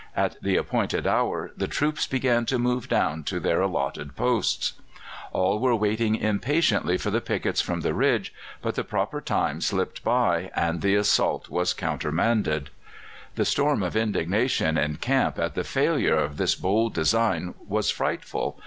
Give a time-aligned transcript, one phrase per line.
[0.15, 4.73] At the appointed hour the troops began to move down to their allotted posts.
[5.31, 8.33] All were waiting impatiently for the pickets from the ridge,
[8.63, 12.71] but the proper time slipped by, and the assault was countermanded.
[13.35, 18.57] The storm of indignation in camp at the failure of this bold design was frightful.